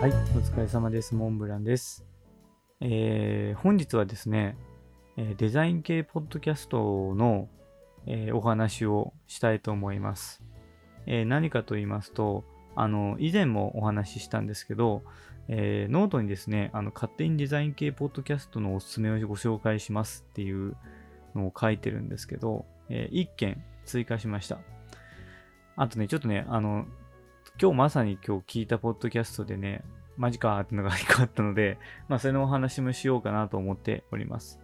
[0.00, 1.14] はい、お疲れ様です。
[1.14, 2.06] モンブランです。
[2.80, 4.56] えー本日はですね、
[5.36, 7.50] デザイン系ポッドキャストの、
[8.06, 10.42] えーお話をしたいと思います。
[11.04, 12.44] えー何かと言いますと、
[12.76, 15.02] あの、以前もお話ししたんですけど、
[15.48, 20.78] えーノートにですね、あの、勝手にデザイン系ポッドキャストのおすすめをご紹介しますっていう
[21.34, 24.60] のを書いてるんですけど、え1件追加しました。
[25.76, 26.86] あとね、ちょっとね、あの、
[27.60, 29.84] 今日まさに今日聞いたポッドキャストでね、
[30.16, 31.76] マジかーってのが一個あったので、
[32.08, 34.58] まあそのお話もしようかなと思っております。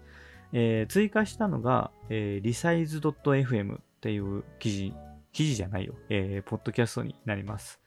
[0.54, 4.94] えー追加したのが、えー、resize.fm っていう記事、
[5.30, 7.82] 記事じゃないよ、えーポッドキャストになります。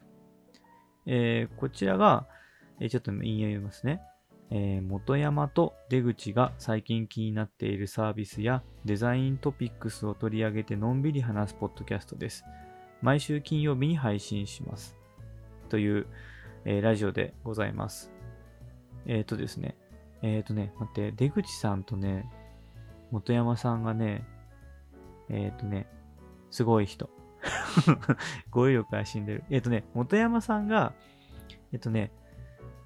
[1.07, 2.27] えーこちらが、
[2.79, 4.01] えーちょっと引用読みますね。
[4.51, 12.45] えー元山と出口が最近気になっているサービスやデザイントピックスを取り上げてのんびり話すポッドキャストです。
[13.01, 14.98] 毎週金曜日に配信します。
[15.69, 16.07] という、
[16.65, 18.11] えーラジオでございます。
[19.05, 19.77] えっ、とですね。
[20.21, 22.29] えっ、とね、待って、出口さんとね、
[23.11, 24.25] 元山さんがね、
[25.29, 25.87] えっ、とね、
[26.51, 27.09] すごい人。
[28.51, 29.43] 語彙力が死んでる。
[29.49, 30.93] えっ、とね、元山さんが、
[31.71, 32.11] えっ、とね、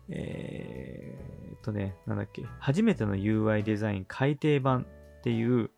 [0.10, 4.86] えっ、とね、なんだっけ、初めての UI デザイン改訂版
[5.20, 5.72] っていう、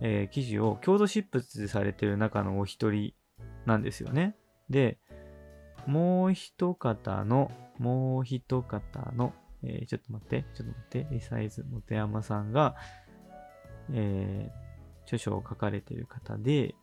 [0.00, 3.14] えー記事を共同執筆されてる中のお一人
[3.64, 4.36] なんですよね。
[4.70, 4.98] で、
[5.86, 12.74] もう一方の、もう一方の、えーちょっと待って、ちょっと待って、リサイズ本山さんが、
[13.92, 14.64] えー
[15.04, 16.74] 著書を書かれている方で、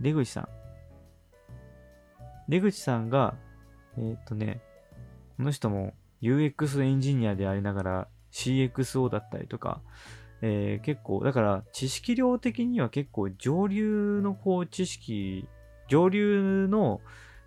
[0.00, 0.48] 出口さん。
[2.48, 3.34] 出口さんが、
[3.96, 4.62] えーっとね、
[5.36, 9.82] この人も UX エンジニアでありながら CXO だったりとか、
[10.40, 15.48] えー結構、だから知識量的には結構上流のこう知識、
[15.88, 17.00] 上流の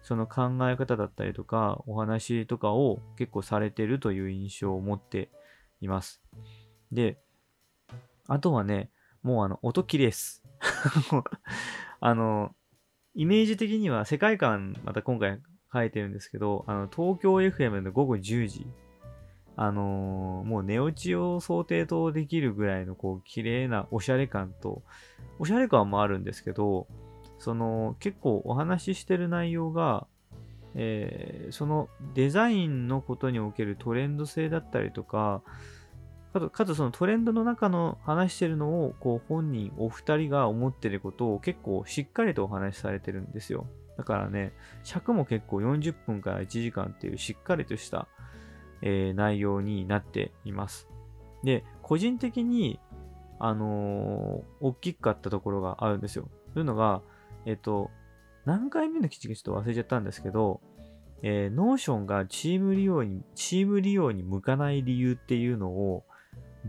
[0.08, 5.30] その考え方だったりとか、お話とかを結構されてるという印象を持って
[5.82, 6.22] います。
[6.94, 7.18] で、
[8.26, 8.90] あとはね、
[9.22, 10.46] もうあの、音綺麗です。
[12.00, 12.56] あの、
[13.16, 15.42] イメージ的には世界観、また今回
[15.74, 18.66] 書いてるんですけど、あの、東京 FM の午後10時、
[19.58, 24.84] あのーもう寝落ちを想定とできるぐらいのこう綺麗なおしゃれ感と、
[25.38, 26.88] おしゃれ感もあるんですけど、
[27.40, 30.08] その結構お話ししてる内容が、
[30.76, 35.42] えーそのデザインのことにおけるトレンド性だったりとか、
[36.34, 43.68] かつかつそのトレンドの中の話してるのをこう本人お二人が思ってることを結構しっかりとお話しされてるんですよ。
[43.98, 44.54] だからね、
[44.84, 48.08] 尺も結構40分から1時間っていうしっかりとした、
[48.82, 50.88] えー内容になっています。
[51.44, 52.80] で、個人的に、
[53.40, 56.30] あのー大きかったところがあるんですよ。
[56.54, 57.02] というのが、
[57.48, 57.90] えっ、と、
[58.46, 60.60] 何回目の記事かちょっと忘れちゃったんですけど、
[61.24, 66.04] えー、Notion がチーム利用に、チーム利用に向かない理由っていうのを、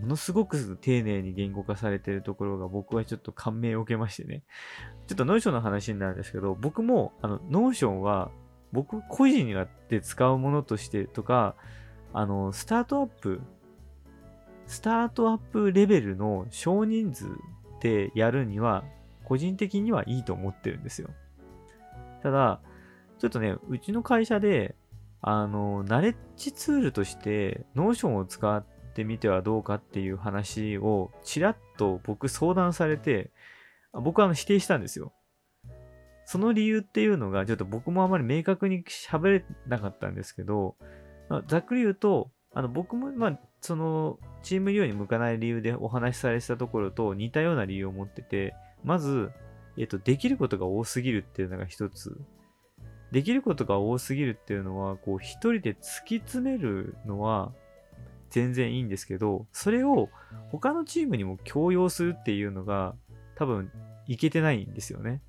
[0.01, 4.45] ものすごく丁寧に言語化されてるところが僕はちょっと感銘を受けましてね。
[5.09, 8.31] ちょっと Notion の話になるんですけど、僕も、あの、Notion は、
[8.71, 9.49] 僕個人
[9.89, 11.57] で使うものとしてとか、
[12.13, 13.41] あの、スタートアップ、
[14.67, 17.27] スタートアップレベルの少人数
[17.81, 18.85] でやるには、
[19.29, 21.11] 個人的にはいいと思ってるんですよ。
[22.23, 22.61] ただ、
[23.19, 24.75] ちょっとね、うちの会社で、
[25.21, 33.31] あの、ナレッジツールとして、ノーションを使ってみてはどうかっていう話を、ちらっと僕相談されて、
[33.93, 35.13] 僕は否定したんですよ。
[36.25, 40.77] その理由っていうのが、ちょっと僕もあまり明確に喋れなかったんですけど、
[41.47, 49.31] ざっくり言うと、あの僕も、まあ、その、チーム利用に向かない理由でお話しされてたところと似たような理由を持ってて、まず、
[49.77, 52.21] えっと、できることが多すぎるっていうのが一つ。
[53.13, 57.53] できることが多すぎるっていうのは、こう、一人で突き詰めるのは
[58.31, 60.11] 全然いいんですけど、それを
[60.51, 62.95] 他のチームにも強要するっていうのが、
[63.37, 63.71] 多分、
[64.07, 65.23] いけてないんですよね。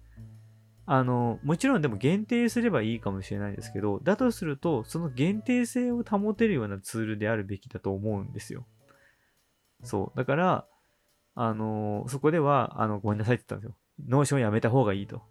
[0.86, 8.66] あの、もちろんでも限定すればいいかもしれないですけど、だとすると、その限定性を保てるようなツールであるべきだと思うんですよ。
[9.84, 10.18] そう。
[10.18, 10.68] だから、
[11.42, 14.10] あのそこでは、あの、ごめんなさいって言ったんですよ。
[14.10, 15.22] ノーションやめた方がいいと。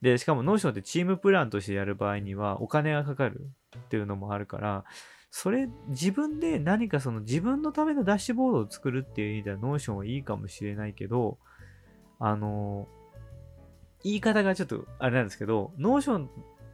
[0.00, 4.84] で、しかもノーションってチームプランとしてやる場合にはお金がかかるっていうのもあるから、
[5.32, 11.38] それ、自分で何かその自分のためのダッシュボードを作るっていう意味ではノーションはいいかもしれないけど、
[12.20, 12.86] あの
[14.04, 16.30] 言い方がちょっとあれなんですけど、ノーション、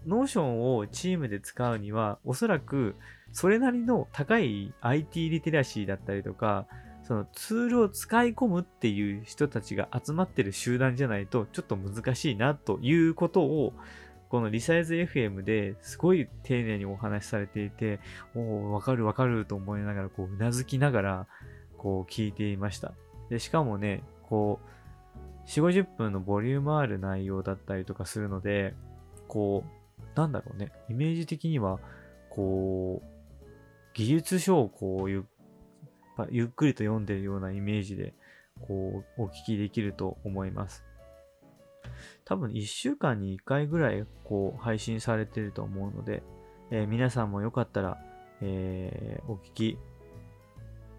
[0.07, 2.95] ノーションをチームで使うには、おそらく
[3.33, 6.67] それなりの高い IT リテラシーだったりとか、
[7.07, 13.75] そのツールを使い込むっていう人たちが集まってる集団じゃないとちょっと難しいなということを、
[14.31, 18.01] このリサイズ FM ですごい丁寧にお話しされていて、
[18.35, 21.27] おお、わかるわかると思いながら、こう、うなずきながら、
[21.77, 22.93] こう、聞いていました。
[23.29, 24.59] で、しかもね、こ
[25.47, 28.75] う、4、50分のボリュームある内容だったりとかするので、
[29.29, 31.79] こう、なんだろうね、イメージ的には、
[32.31, 33.15] こう、
[33.95, 35.25] 技術書をこうゆ
[36.31, 38.15] ゆっくりと読んでるようなイメージで、
[38.61, 40.85] こう、お聞きできると思います。
[42.25, 46.23] 多分1週間に1回ぐらい、こう、配信されてると思うので、
[46.71, 47.99] えー、皆さんもよかったら、
[48.41, 49.79] えー、お聞き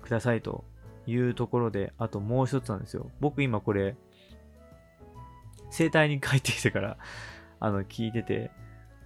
[0.02, 0.64] くださいと
[1.08, 3.10] いうところで、あともう一つなんですよ。
[3.20, 3.96] 僕今これ、
[5.72, 6.98] 生体に帰ってきてから
[7.60, 8.52] あの、聞いてて、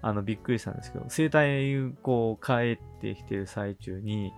[0.02, 4.32] あの、びっくりしたんですけど、生体、こう、帰ってきてる最中に、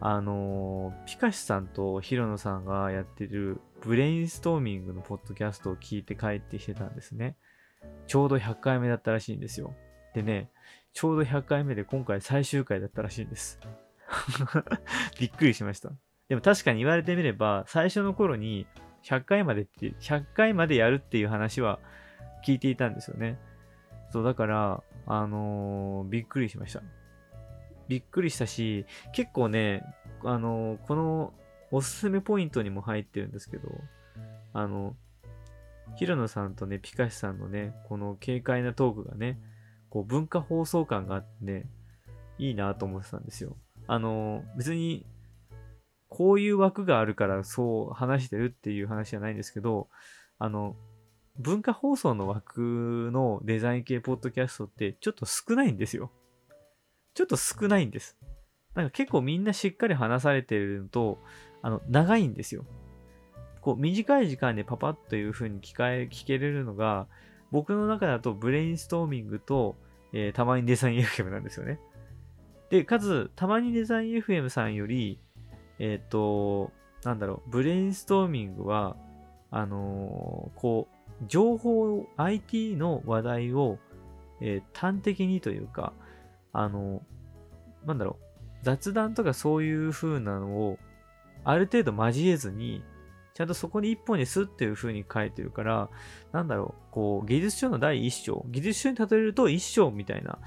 [0.00, 7.36] あのー、ピカシさんとヒロノさんがやってるブレインストーミングのポッドキャストを聞いて帰ってきてたんですね。
[8.06, 9.74] ちょうど100回目だったらしいんですよ。
[10.14, 10.50] でね、
[10.92, 13.60] ちょうど100回目で今回最終回だったらしいんです。
[15.18, 15.90] びっくりしました。
[16.28, 18.66] でも確かに言われてみれば、最初の頃に
[19.04, 21.78] 100回までって、100回までやるっていう話は
[22.44, 23.38] 聞いていたんですよね。
[24.10, 26.82] そう、だから、あのー、びっくりしました。
[27.88, 29.82] びっくりしたし、結構ね、
[30.24, 31.32] あの、この
[31.70, 33.68] おすすめポイントにも入ってるんですけど、
[34.52, 34.96] あの、
[35.96, 39.38] 平野さんとね、ピカシさんのね、この軽快なトークがね、
[39.88, 41.66] こう文化放送感があってね、
[42.38, 43.56] いいなと思ってたんですよ。
[43.86, 45.06] あの、別に、
[46.08, 49.88] こういう枠があるからそう話してるっていう話じゃないんですけど、
[50.38, 50.76] あの、
[51.38, 56.10] 文化放送の枠のデザイン系ポッドキャストってちょっと少ないんですよ。
[57.16, 58.14] ちょっと少ないんです。
[58.74, 61.18] なんか結構みんなしっかり話されてるのと、
[61.62, 62.66] あの、長いんですよ。
[63.62, 67.06] こう、短い時間でパパッという風に聞かえ、聞けれるのが、
[67.50, 69.76] 僕の中だとブレインストーミングと、
[70.12, 71.80] えー、たまにデザイン FM なんですよね。
[72.68, 75.18] で、かつ、たまにデザイン FM さんより、
[75.78, 76.70] えっ、ー、と、
[77.02, 78.94] なんだろう、ブレインストーミングは、
[79.50, 80.88] あのー、こ
[81.22, 83.78] う、情報、IT の話題を、
[84.42, 85.94] えー、端的にというか、
[86.58, 87.02] あの、
[87.84, 88.24] なんだろう、
[88.62, 90.78] 雑談とかそういう風なのを、
[91.44, 92.82] ある程度交えずに、
[93.34, 95.90] ちゃんとそこに一本にすっていう風に書いてるから、
[96.32, 100.38] なんだろう、こう、技術書の第一章、技術書に例えると一章みたいな、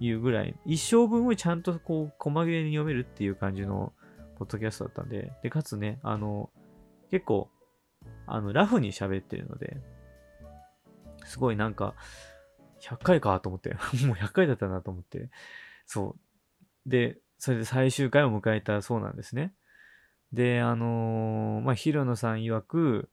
[0.00, 3.94] いうぐらい、一章分をちゃんとこう、細切れに読めるっていう感じの、
[4.36, 6.50] ポッドキャストだったんで、で、かつね、あの、
[7.10, 7.48] 結構、
[8.26, 9.78] あの、ラフに喋ってるので、
[11.24, 11.94] すごいなんか、
[12.84, 13.70] 100回かと思って、
[14.06, 15.30] もう100回だったなと思って、
[15.86, 16.16] そ
[16.86, 16.90] う。
[16.90, 19.54] で、それで最終回を迎えたそうなんですね。
[20.32, 23.08] で、あのー、まあ、広野さん曰く、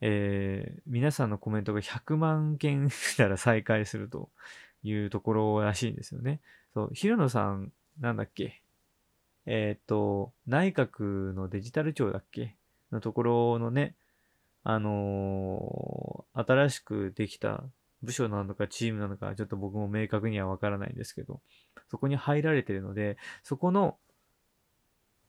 [0.00, 4.30] えー、皆さんのコメントが100万件したら再開すると
[4.82, 6.40] いうところらしいんですよね。
[6.74, 8.62] そう、広野さん、なんだっけ？
[9.46, 12.56] えっ、と、内閣のデジタル庁だっけ？
[12.92, 13.94] のところのね、
[14.64, 17.64] あのー、新しくできた
[18.06, 21.42] 部署なのかチームなのか、ちょっと僕も明確にはわからないんですけど、
[21.90, 23.98] そこに入られてるので、そこの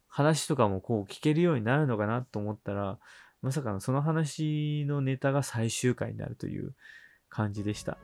[0.08, 2.98] 話とかもこう聞けるようになるのかなと思ったら、
[3.42, 6.74] まさかのその話のネタが最終回になるという
[7.30, 7.98] 感じでした。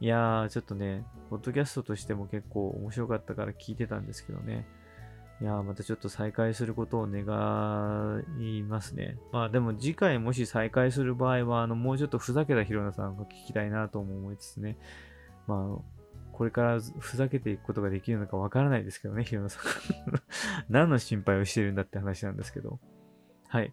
[0.00, 4.66] いやー、ちょっとね、ポッドキャストとしても結構面白かったから聞いてたんですけどね。
[5.42, 7.24] いやまたちょっと再開することを願
[8.38, 9.18] いますね。
[9.32, 14.78] まあでも次回もし再開する場合は、あの、もうちょっとふざけたヒロナさんが聞きたいなとも思いつつね。
[15.48, 15.82] まあ、
[16.30, 19.62] これからふざけていくことができるのかわからないですけどね、ヒロナさん。
[20.70, 22.78] 何の心配をしてるんだって話なんですけど。
[23.48, 23.72] はい。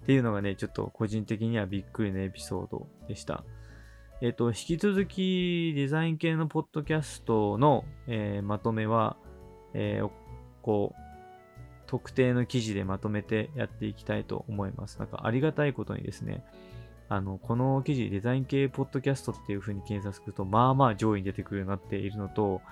[0.00, 3.44] っていうのがね、ちょっと個人的にはびっくりなエピソードでした。
[4.22, 9.18] えっ、と、引き続きデザイン系のポッドキャストの、えー、まとめは、
[9.74, 10.10] えー、
[10.62, 11.02] こう、
[11.86, 14.98] 特定の記事でまとめてやっていきたいと思います。
[14.98, 16.42] なんかありがたいことにですね、
[17.08, 22.62] あの、この記事、デザイン系ポッドキャストっていう風に検索すると、まあまあ上位に出てくるようになっているのと、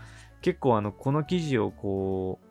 [0.40, 2.50] 結構あの、この記事をこう、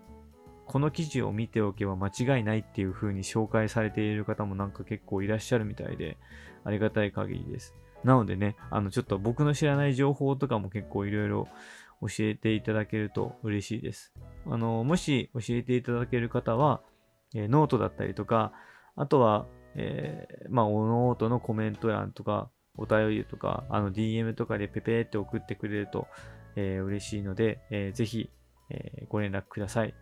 [0.67, 6.19] この記事を見ておけば間違いないっていう風に紹介されている方もなんか結構いらっしゃるみたいで、
[6.63, 7.74] ありがたい限りです。
[8.03, 11.48] なのでね、あの、ちょっと僕の知らない情報とかも結構いろいろ
[12.01, 14.13] 教えていただけると嬉しいです。
[14.45, 16.81] あの、もし教えていただける方は、
[17.35, 18.53] え、ノートだったりとか、
[18.95, 26.07] あとは、えー、まあ、おノートのコメント欄とか、お便りとか、あの、DM とかでペペって送ってくれると、
[26.55, 28.29] えー、嬉しいので、えー、ぜひ、
[28.69, 29.93] えー、ご連絡ください。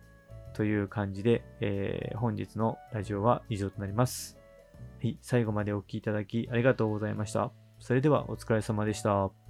[0.54, 4.38] という感じで、えー、本日のラジオは以上となります。
[5.00, 7.52] はい、最後までお聴きいただきありがとうございました。
[7.78, 9.47] それではお疲れ様でした。